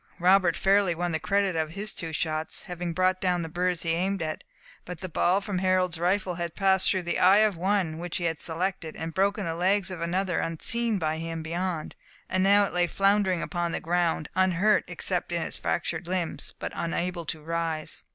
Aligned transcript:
Robert 0.17 0.57
fairly 0.57 0.95
won 0.95 1.11
the 1.11 1.19
credit 1.19 1.55
of 1.55 1.73
his 1.73 1.93
two 1.93 2.11
shots, 2.11 2.63
having 2.63 2.91
brought 2.91 3.21
down 3.21 3.43
the 3.43 3.47
birds 3.47 3.83
he 3.83 3.91
aimed 3.91 4.19
at; 4.23 4.43
but 4.83 4.99
the 4.99 5.07
ball 5.07 5.41
from 5.41 5.59
Harold's 5.59 5.99
rifle 5.99 6.33
had 6.33 6.55
passed 6.55 6.89
through 6.89 7.03
the 7.03 7.19
eye 7.19 7.37
of 7.37 7.53
the 7.53 7.59
one 7.59 7.99
which 7.99 8.17
he 8.17 8.23
had 8.23 8.39
selected, 8.39 8.95
and 8.95 9.13
broken 9.13 9.45
the 9.45 9.53
legs 9.53 9.91
of 9.91 10.01
another 10.01 10.39
unseen 10.39 10.97
by 10.97 11.17
him 11.19 11.43
beyond, 11.43 11.95
and 12.27 12.41
it 12.41 12.49
now 12.49 12.67
lay 12.69 12.87
floundering 12.87 13.43
upon 13.43 13.73
the 13.73 13.79
ground 13.79 14.27
unhurt, 14.33 14.83
except 14.87 15.31
in 15.31 15.43
its 15.43 15.57
fractured 15.57 16.07
limbs, 16.07 16.55
but 16.57 16.71
unable 16.73 17.23
to 17.23 17.39
rise. 17.43 18.03